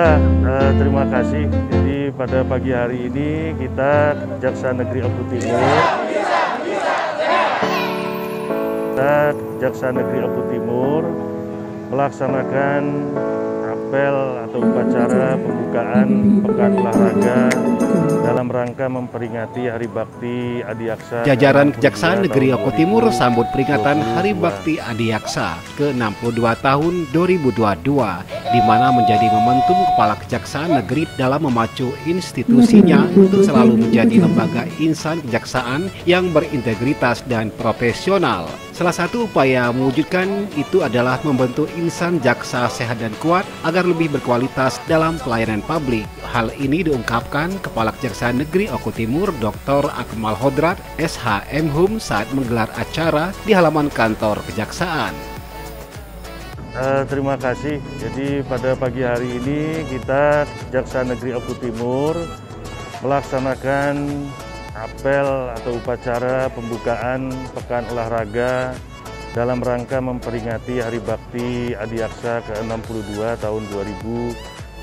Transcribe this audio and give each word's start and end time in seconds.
Eh, 0.00 0.70
terima 0.80 1.04
kasih. 1.12 1.44
Jadi 1.68 2.08
pada 2.16 2.40
pagi 2.40 2.72
hari 2.72 3.12
ini 3.12 3.52
kita 3.60 4.16
Jaksa 4.40 4.72
Negeri 4.72 5.04
Oku 5.04 5.22
Timur, 5.28 5.76
kita 8.80 9.36
Jaksa 9.60 9.92
Negeri 9.92 10.24
Oku 10.24 10.42
Timur 10.48 11.04
melaksanakan 11.92 12.82
apel 13.90 14.18
atau 14.46 14.62
upacara 14.62 15.34
pembukaan 15.34 16.08
Pekan 16.46 16.72
Olahraga 16.78 17.38
dalam 18.22 18.46
rangka 18.46 18.86
memperingati 18.86 19.66
Hari 19.66 19.90
Bakti 19.90 20.62
Adiaksa. 20.62 21.26
Jajaran 21.26 21.74
Kejaksaan 21.74 22.22
Negeri 22.22 22.54
Oku 22.54 22.70
Timur 22.78 23.10
sambut 23.10 23.50
peringatan 23.50 23.98
Hari 24.14 24.38
Bakti 24.38 24.78
Adiaksa 24.78 25.58
ke-62 25.74 26.38
tahun 26.62 26.94
2022 27.10 27.50
di 28.54 28.60
mana 28.62 28.94
menjadi 28.94 29.26
momentum 29.26 29.74
Kepala 29.90 30.14
Kejaksaan 30.22 30.70
Negeri 30.70 31.10
dalam 31.18 31.50
memacu 31.50 31.90
institusinya 32.06 33.10
untuk 33.18 33.42
selalu 33.42 33.90
menjadi 33.90 34.22
lembaga 34.22 34.70
insan 34.78 35.18
kejaksaan 35.26 35.90
yang 36.06 36.30
berintegritas 36.30 37.26
dan 37.26 37.50
profesional. 37.58 38.46
Salah 38.80 38.96
satu 38.96 39.28
upaya 39.28 39.68
mewujudkan 39.76 40.48
itu 40.56 40.80
adalah 40.80 41.20
membentuk 41.20 41.68
insan 41.76 42.16
jaksa 42.16 42.64
sehat 42.72 42.96
dan 42.96 43.12
kuat 43.20 43.44
agar 43.60 43.84
lebih 43.84 44.08
berkualitas 44.08 44.80
dalam 44.88 45.20
pelayanan 45.20 45.60
publik. 45.68 46.08
Hal 46.24 46.48
ini 46.56 46.80
diungkapkan 46.88 47.60
Kepala 47.60 47.92
Kejaksaan 48.00 48.40
Negeri 48.40 48.72
Oku 48.72 48.88
Timur 48.88 49.36
Dr. 49.36 49.84
Akmal 49.92 50.32
Hodrat 50.32 50.80
SHM 50.96 51.68
Hum 51.76 52.00
saat 52.00 52.24
menggelar 52.32 52.72
acara 52.72 53.36
di 53.44 53.52
halaman 53.52 53.92
kantor 53.92 54.40
Kejaksaan. 54.48 55.12
Uh, 56.72 57.04
terima 57.04 57.36
kasih. 57.36 57.84
Jadi 58.00 58.40
pada 58.48 58.72
pagi 58.80 59.04
hari 59.04 59.44
ini 59.44 59.84
kita 59.92 60.48
Jaksa 60.72 61.04
Negeri 61.04 61.36
Oku 61.36 61.52
Timur 61.60 62.16
melaksanakan 63.04 64.08
apel 64.80 65.28
atau 65.60 65.76
upacara 65.76 66.48
pembukaan 66.52 67.28
Pekan 67.52 67.84
Olahraga 67.92 68.72
dalam 69.36 69.60
rangka 69.60 70.00
memperingati 70.00 70.80
Hari 70.80 70.98
Bakti 71.04 71.76
Adiaksa 71.76 72.42
ke-62 72.48 73.18
tahun 73.38 73.64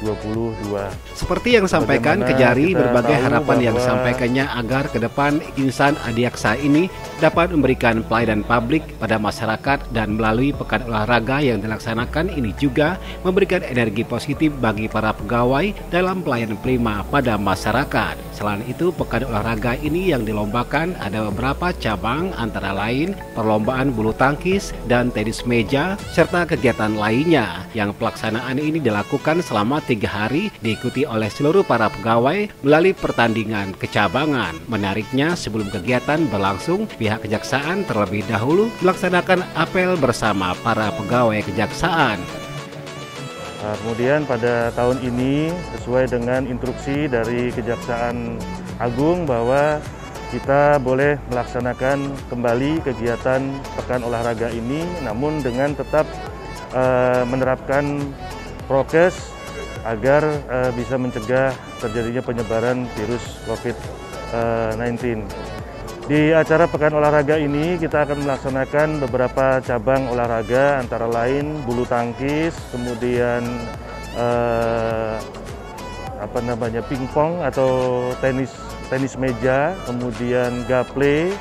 2022. 0.03 1.17
Seperti 1.17 1.57
yang 1.57 1.65
disampaikan 1.65 2.21
Kejari, 2.21 2.77
berbagai 2.77 3.17
harapan 3.17 3.57
yang 3.71 3.75
disampaikannya 3.77 4.45
agar 4.45 4.89
ke 4.91 5.01
depan 5.01 5.41
insan 5.57 5.97
Adiaksa 6.05 6.53
ini 6.59 6.91
dapat 7.17 7.49
memberikan 7.49 8.05
pelayanan 8.05 8.45
publik 8.45 8.85
pada 9.01 9.17
masyarakat 9.17 9.89
dan 9.89 10.19
melalui 10.19 10.53
pekan 10.53 10.85
olahraga 10.85 11.41
yang 11.41 11.57
dilaksanakan 11.57 12.29
ini 12.29 12.53
juga 12.61 13.01
memberikan 13.25 13.65
energi 13.65 14.05
positif 14.05 14.53
bagi 14.61 14.85
para 14.85 15.13
pegawai 15.17 15.73
dalam 15.89 16.21
pelayanan 16.21 16.59
prima 16.61 17.01
pada 17.09 17.39
masyarakat. 17.39 18.19
Selain 18.37 18.61
itu, 18.69 18.93
pekan 18.93 19.25
olahraga 19.25 19.73
ini 19.81 20.13
yang 20.13 20.21
dilombakan 20.21 20.93
ada 21.01 21.25
beberapa 21.25 21.73
cabang 21.81 22.29
antara 22.37 22.69
lain 22.69 23.17
perlombaan 23.33 23.89
bulu 23.89 24.13
tangkis 24.13 24.77
dan 24.85 25.09
tenis 25.09 25.41
meja 25.49 25.97
serta 26.13 26.45
kegiatan 26.45 26.93
lainnya 26.93 27.65
yang 27.73 27.97
pelaksanaan 27.97 28.61
ini 28.61 28.77
dilakukan 28.77 29.41
selama 29.41 29.81
tiga 29.87 30.11
hari 30.11 30.51
diikuti 30.59 31.07
oleh 31.07 31.31
seluruh 31.31 31.63
para 31.63 31.87
pegawai 31.87 32.51
melalui 32.61 32.91
pertandingan 32.91 33.71
kecabangan. 33.79 34.59
Menariknya 34.67 35.39
sebelum 35.39 35.71
kegiatan 35.71 36.27
berlangsung, 36.27 36.91
pihak 36.99 37.23
kejaksaan 37.23 37.87
terlebih 37.87 38.27
dahulu 38.27 38.67
melaksanakan 38.83 39.47
apel 39.55 39.95
bersama 39.95 40.51
para 40.59 40.91
pegawai 40.99 41.39
kejaksaan. 41.47 42.19
Kemudian 43.57 44.23
pada 44.23 44.69
tahun 44.77 45.01
ini 45.01 45.49
sesuai 45.75 46.13
dengan 46.13 46.45
instruksi 46.45 47.09
dari 47.09 47.49
Kejaksaan 47.51 48.37
Agung 48.77 49.25
bahwa 49.25 49.81
kita 50.29 50.77
boleh 50.83 51.15
melaksanakan 51.31 52.11
kembali 52.29 52.83
kegiatan 52.83 53.41
pekan 53.79 54.03
olahraga 54.03 54.51
ini 54.51 54.83
namun 55.01 55.39
dengan 55.39 55.71
tetap 55.71 56.03
uh, 56.75 57.23
menerapkan 57.25 58.11
prokes 58.67 59.36
agar 59.87 60.23
uh, 60.51 60.71
bisa 60.75 60.99
mencegah 60.99 61.55
terjadinya 61.79 62.19
penyebaran 62.19 62.83
virus 62.99 63.23
COVID-19. 63.47 65.23
Di 66.07 66.31
acara 66.31 66.67
Pekan 66.71 66.95
Olahraga 66.95 67.35
ini 67.35 67.75
kita 67.79 68.07
akan 68.07 68.23
melaksanakan 68.23 69.03
beberapa 69.03 69.59
cabang 69.59 70.07
olahraga 70.07 70.79
antara 70.79 71.03
lain 71.03 71.63
bulu 71.67 71.83
tangkis, 71.83 72.55
kemudian 72.71 73.43
uh, 74.15 75.19
apa 76.17 76.39
namanya 76.43 76.79
pingpong 76.87 77.43
atau 77.43 78.07
tenis 78.23 78.55
tenis 78.87 79.19
meja, 79.19 79.75
kemudian 79.83 80.63
gaple, 80.63 81.35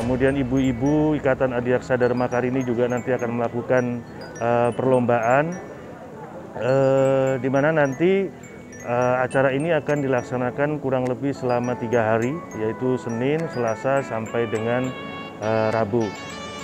kemudian 0.00 0.40
ibu-ibu 0.40 1.12
Ikatan 1.20 1.52
Adiaksa 1.52 2.00
Dharma 2.00 2.24
Karini 2.24 2.64
juga 2.64 2.88
nanti 2.88 3.12
akan 3.12 3.36
melakukan 3.36 4.00
uh, 4.40 4.72
perlombaan 4.72 5.75
uh, 6.56 7.32
di 7.40 7.48
mana 7.52 7.72
nanti 7.72 8.26
uh, 8.84 9.16
acara 9.20 9.52
ini 9.52 9.72
akan 9.72 10.04
dilaksanakan 10.04 10.80
kurang 10.80 11.04
lebih 11.08 11.36
selama 11.36 11.76
tiga 11.76 12.16
hari, 12.16 12.32
yaitu 12.56 12.96
Senin, 13.00 13.40
Selasa, 13.52 14.00
sampai 14.04 14.48
dengan 14.48 14.88
uh, 15.40 15.68
Rabu. 15.72 16.04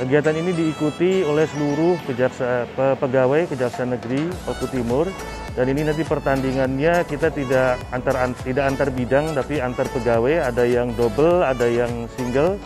Kegiatan 0.01 0.35
ini 0.35 0.57
diikuti 0.57 1.21
oleh 1.21 1.45
seluruh 1.45 2.01
kejaksa, 2.09 2.65
pegawai 2.97 3.45
Kejaksaan 3.45 3.93
Negeri 3.93 4.25
Oku 4.49 4.67
Timur 4.73 5.05
dan 5.53 5.69
ini 5.69 5.85
nanti 5.85 6.01
pertandingannya 6.01 7.05
kita 7.05 7.29
tidak 7.29 7.77
antar 7.93 8.17
an, 8.25 8.33
tidak 8.41 8.73
antar 8.73 8.89
bidang 8.89 9.37
tapi 9.37 9.61
antar 9.61 9.85
pegawai 9.93 10.49
ada 10.49 10.65
yang 10.65 10.97
double 10.97 11.45
ada 11.45 11.69
yang 11.69 12.09
single 12.17 12.57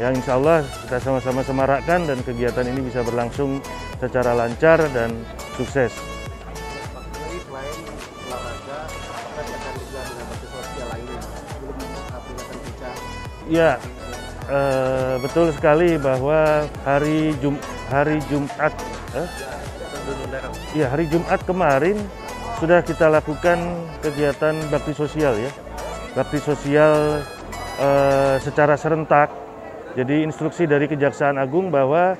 yang 0.00 0.16
insya 0.16 0.40
Allah 0.40 0.64
kita 0.88 0.96
sama-sama 0.96 1.44
semarakkan 1.44 2.08
dan 2.08 2.18
kegiatan 2.24 2.64
ini 2.64 2.88
bisa 2.88 3.04
berlangsung 3.04 3.60
secara 4.00 4.32
lancar 4.32 4.80
dan 4.96 5.12
sukses. 5.60 5.92
Ya, 13.52 13.76
uh, 14.48 15.20
betul 15.20 15.52
sekali 15.52 16.00
bahwa 16.00 16.64
hari 16.88 17.36
Jum 17.44 17.60
hari 17.92 18.16
Jumat, 18.32 18.72
eh? 19.12 19.28
ya 20.72 20.88
hari 20.88 21.04
Jumat 21.12 21.36
kemarin 21.44 22.00
sudah 22.56 22.80
kita 22.80 23.12
lakukan 23.12 23.60
kegiatan 24.00 24.56
bakti 24.72 24.96
sosial 24.96 25.36
ya, 25.36 25.52
bakti 26.16 26.40
sosial 26.40 27.20
uh, 27.76 28.40
secara 28.40 28.72
serentak. 28.80 29.28
Jadi 30.00 30.24
instruksi 30.24 30.64
dari 30.64 30.88
Kejaksaan 30.88 31.36
Agung 31.36 31.68
bahwa 31.68 32.16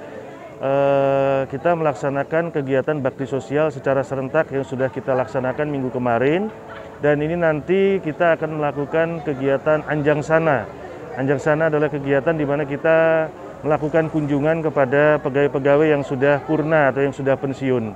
uh, 0.60 1.48
kita 1.48 1.72
melaksanakan 1.72 2.52
kegiatan 2.52 3.00
bakti 3.00 3.24
sosial 3.24 3.72
secara 3.72 4.04
serentak 4.04 4.52
yang 4.52 4.68
sudah 4.68 4.92
kita 4.92 5.16
laksanakan 5.16 5.72
minggu 5.72 5.88
kemarin 5.96 6.52
dan 7.00 7.24
ini 7.24 7.40
nanti 7.40 8.04
kita 8.04 8.36
akan 8.36 8.60
melakukan 8.60 9.24
kegiatan 9.24 9.80
anjang 9.88 10.20
sana 10.20 10.81
Anjang 11.12 11.40
sana 11.40 11.68
adalah 11.68 11.92
kegiatan 11.92 12.32
di 12.32 12.48
mana 12.48 12.64
kita 12.64 13.28
melakukan 13.60 14.08
kunjungan 14.08 14.64
kepada 14.64 15.20
pegawai-pegawai 15.20 15.92
yang 15.92 16.02
sudah 16.02 16.40
purna 16.48 16.88
atau 16.88 17.04
yang 17.04 17.12
sudah 17.12 17.36
pensiun. 17.36 17.92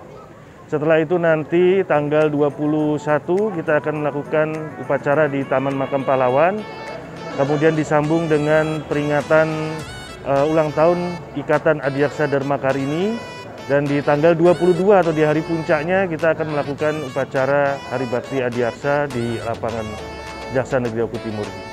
Setelah 0.69 1.00
itu 1.00 1.16
nanti 1.16 1.81
tanggal 1.87 2.28
21 2.28 2.99
kita 3.56 3.81
akan 3.81 3.94
melakukan 4.05 4.49
upacara 4.84 5.32
di 5.32 5.47
Taman 5.49 5.78
Makam 5.78 6.05
Pahlawan. 6.05 6.60
Kemudian 7.41 7.72
disambung 7.72 8.28
dengan 8.28 8.84
peringatan 8.84 9.49
uh, 10.28 10.44
ulang 10.50 10.72
tahun 10.76 11.16
Ikatan 11.41 11.81
Adiaksa 11.81 12.28
Dharma 12.28 12.60
Karini 12.60 13.16
dan 13.64 13.88
di 13.88 14.00
tanggal 14.05 14.37
22 14.37 14.76
atau 14.93 15.12
di 15.12 15.25
hari 15.25 15.40
puncaknya 15.40 16.05
kita 16.05 16.37
akan 16.37 16.52
melakukan 16.52 16.94
upacara 17.12 17.81
Hari 17.93 18.06
Bakti 18.12 18.44
Adiaksa 18.44 19.08
di 19.08 19.40
lapangan 19.40 19.85
Jaksa 20.52 20.81
Negeri 20.85 21.00
Oku 21.05 21.19
Timur. 21.25 21.65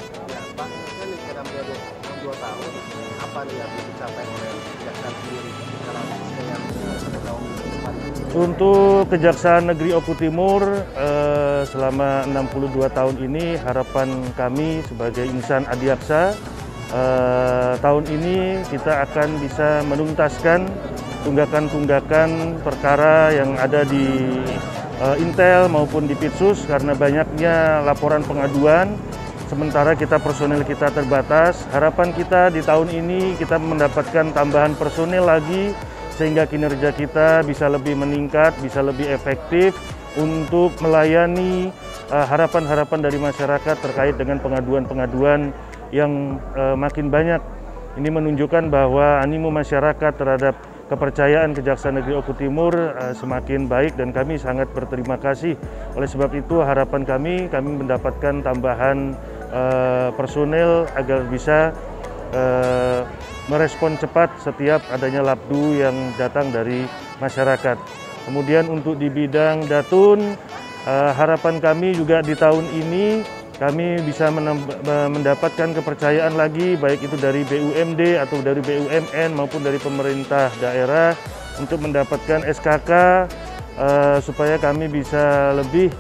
Untuk 8.34 9.14
Kejaksaan 9.14 9.70
Negeri 9.70 9.94
Oku 9.94 10.18
Timur 10.18 10.66
eh, 10.98 11.62
selama 11.70 12.26
62 12.26 12.90
tahun 12.90 13.16
ini 13.30 13.62
harapan 13.62 14.10
kami 14.34 14.82
sebagai 14.90 15.24
insan 15.30 15.70
adiaksa 15.70 16.34
eh, 16.90 17.74
tahun 17.78 18.04
ini 18.10 18.66
kita 18.74 19.06
akan 19.06 19.38
bisa 19.38 19.86
menuntaskan 19.86 20.66
tunggakan-tunggakan 21.24 22.60
perkara 22.66 23.32
yang 23.38 23.54
ada 23.56 23.86
di 23.86 24.42
eh, 24.98 25.16
Intel 25.22 25.70
maupun 25.70 26.10
di 26.10 26.18
Pitsus 26.18 26.66
karena 26.66 26.98
banyaknya 26.98 27.86
laporan 27.86 28.26
pengaduan 28.26 28.98
sementara 29.54 29.94
kita 29.94 30.18
personil 30.18 30.66
kita 30.66 30.90
terbatas. 30.90 31.62
Harapan 31.70 32.10
kita 32.18 32.50
di 32.50 32.66
tahun 32.66 32.90
ini 32.90 33.38
kita 33.38 33.62
mendapatkan 33.62 34.34
tambahan 34.34 34.74
personil 34.74 35.30
lagi 35.30 35.78
sehingga 36.18 36.50
kinerja 36.50 36.90
kita 36.90 37.46
bisa 37.46 37.70
lebih 37.70 37.94
meningkat, 37.94 38.58
bisa 38.66 38.82
lebih 38.82 39.06
efektif, 39.14 39.78
untuk 40.18 40.74
melayani 40.82 41.70
eh, 42.10 42.26
harapan-harapan 42.26 43.00
dari 43.02 43.18
masyarakat 43.22 43.76
terkait 43.78 44.18
dengan 44.18 44.42
pengaduan-pengaduan 44.42 45.54
yang 45.94 46.42
uh, 46.58 46.74
makin 46.74 47.14
banyak. 47.14 47.38
Ini 48.02 48.10
menunjukkan 48.10 48.74
bahwa 48.74 49.22
animo 49.22 49.54
masyarakat 49.54 50.18
terhadap 50.18 50.58
kepercayaan 50.90 51.54
Kejaksaan 51.54 52.02
Negeri 52.02 52.18
Oku 52.18 52.34
Timur 52.34 52.74
uh, 52.74 53.14
semakin 53.14 53.70
baik 53.70 53.94
dan 54.02 54.10
kami 54.10 54.42
sangat 54.42 54.74
berterima 54.74 55.22
kasih. 55.22 55.54
Oleh 55.94 56.10
sebab 56.10 56.34
itu 56.34 56.66
harapan 56.66 57.06
kami, 57.06 57.46
kami 57.54 57.78
mendapatkan 57.78 58.42
tambahan 58.42 59.14
uh, 59.54 60.10
personel 60.18 60.90
agar 60.98 61.24
bisa 61.30 61.72
uh, 62.34 63.06
merespon 63.48 63.96
cepat 63.96 64.34
setiap 64.42 64.82
adanya 64.90 65.22
labdu 65.22 65.78
yang 65.78 65.94
datang 66.18 66.50
dari 66.50 66.90
masyarakat. 67.22 67.78
Kemudian 68.26 68.72
untuk 68.72 68.98
di 68.98 69.12
bidang 69.12 69.70
datun, 69.70 70.34
uh, 70.90 71.12
harapan 71.14 71.62
kami 71.62 71.94
juga 71.94 72.26
di 72.26 72.34
tahun 72.34 72.66
ini 72.74 73.06
kami 73.54 74.02
bisa 74.02 74.34
mendapatkan 75.14 75.78
kepercayaan 75.78 76.34
lagi 76.34 76.74
baik 76.74 77.06
itu 77.06 77.16
dari 77.22 77.46
BUMD 77.46 78.18
atau 78.18 78.42
dari 78.42 78.60
BUMN 78.66 79.30
maupun 79.38 79.62
dari 79.62 79.78
pemerintah 79.78 80.50
daerah 80.58 81.14
untuk 81.62 81.86
mendapatkan 81.86 82.44
SKK 82.50 82.92
eh, 83.78 84.18
supaya 84.26 84.58
kami 84.58 84.90
bisa 84.90 85.54
lebih 85.54 85.94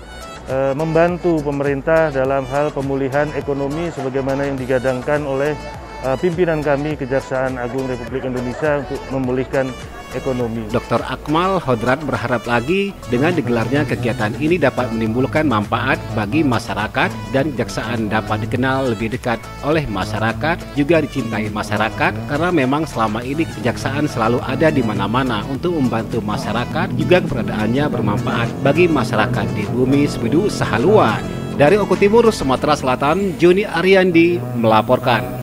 membantu 0.75 1.39
pemerintah 1.39 2.11
dalam 2.11 2.43
hal 2.51 2.67
pemulihan 2.75 3.31
ekonomi 3.31 3.87
sebagaimana 3.95 4.43
yang 4.43 4.59
digadangkan 4.59 5.23
oleh 5.23 5.55
uh, 6.03 6.17
pimpinan 6.19 6.59
kami 6.59 6.99
Kejaksaan 6.99 7.57
Agung 7.57 7.87
Republik 7.87 8.27
Indonesia 8.27 8.83
untuk 8.83 8.99
memulihkan 9.09 9.71
ekonomi. 10.13 10.69
Dr. 10.69 11.01
Akmal 11.09 11.57
Hodrat 11.57 11.97
berharap 12.05 12.45
lagi 12.45 12.93
dengan 13.09 13.33
digelarnya 13.33 13.81
kegiatan 13.83 14.37
ini 14.37 14.61
dapat 14.61 14.93
menimbulkan 14.93 15.49
manfaat 15.49 15.97
bagi 16.13 16.45
masyarakat 16.45 17.09
dan 17.33 17.49
kejaksaan 17.53 18.13
dapat 18.13 18.45
dikenal 18.45 18.93
lebih 18.93 19.09
dekat 19.09 19.41
oleh 19.65 19.83
masyarakat, 19.89 20.61
juga 20.77 21.01
dicintai 21.01 21.49
masyarakat 21.49 22.13
karena 22.29 22.49
memang 22.53 22.85
selama 22.85 23.25
ini 23.25 23.43
kejaksaan 23.57 24.05
selalu 24.05 24.37
ada 24.45 24.69
di 24.69 24.85
mana-mana 24.85 25.41
untuk 25.49 25.75
membantu 25.81 26.21
masyarakat 26.21 26.93
juga 26.93 27.17
keberadaannya 27.25 27.89
bermanfaat 27.89 28.47
bagi 28.61 28.85
masyarakat 28.85 29.45
di 29.57 29.65
bumi 29.73 30.05
Sebidu 30.05 30.47
Sahaluan. 30.47 31.25
Dari 31.53 31.77
Oku 31.77 31.93
Timur, 31.93 32.25
Sumatera 32.33 32.73
Selatan, 32.73 33.37
Juni 33.37 33.61
Ariandi 33.61 34.41
melaporkan. 34.57 35.42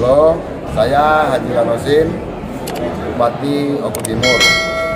Halo, 0.00 0.40
saya 0.72 1.28
Haji 1.28 1.52
Lanosin, 1.52 2.08
Bupati 3.04 3.76
Oku 3.84 4.00
Timur. 4.00 4.40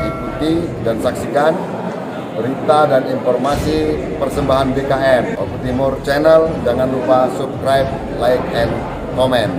Ikuti 0.01 0.65
dan 0.81 0.97
saksikan 0.97 1.53
berita 2.41 2.89
dan 2.89 3.13
informasi 3.13 4.01
persembahan 4.17 4.73
BKM 4.73 5.37
Oku 5.37 5.61
Timur 5.61 6.01
Channel. 6.09 6.49
Jangan 6.65 6.89
lupa 6.89 7.29
subscribe, 7.37 7.85
like, 8.17 8.49
and 8.57 8.73
comment. 9.13 9.53